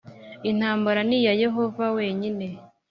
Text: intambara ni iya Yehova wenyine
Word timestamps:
intambara 0.49 0.99
ni 1.09 1.17
iya 1.19 1.33
Yehova 1.43 1.85
wenyine 1.97 2.47